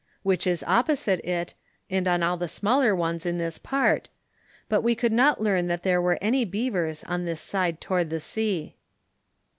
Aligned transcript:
which 0.23 0.47
is 0.47 0.63
opposite 0.65 1.23
it, 1.23 1.53
and 1.87 2.07
on 2.07 2.23
all 2.23 2.35
the 2.35 2.47
smaller 2.47 2.95
ones 2.95 3.23
in 3.23 3.37
this 3.37 3.59
part; 3.59 4.09
but 4.67 4.81
we 4.81 4.95
could 4.95 5.11
not 5.11 5.39
learn 5.41 5.67
that 5.67 5.83
there 5.83 6.01
were 6.01 6.17
any 6.19 6.43
beavers 6.43 7.03
on 7.03 7.23
this 7.23 7.39
side 7.39 7.79
toward 7.79 8.09
the 8.09 8.19
sea. 8.19 8.75